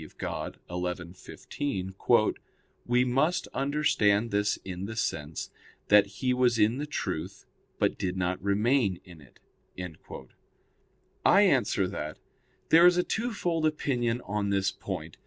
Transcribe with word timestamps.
Dei 0.01 0.93
xi, 0.95 1.11
15), 1.13 1.95
"we 2.87 3.05
must 3.05 3.47
understand 3.53 4.31
this 4.31 4.57
in 4.65 4.85
the 4.85 4.95
sense, 4.95 5.51
that 5.89 6.07
he 6.07 6.33
was 6.33 6.57
in 6.57 6.79
the 6.79 6.87
truth, 6.87 7.45
but 7.77 7.99
did 7.99 8.17
not 8.17 8.41
remain 8.41 8.99
in 9.05 9.21
it." 9.21 9.39
I 11.23 11.43
answer 11.43 11.87
that, 11.87 12.17
There 12.69 12.87
is 12.87 12.97
a 12.97 13.03
twofold 13.03 13.67
opinion 13.67 14.21
on 14.21 14.49
this 14.49 14.71
point. 14.71 15.17